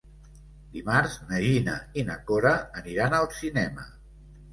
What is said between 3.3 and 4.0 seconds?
cinema.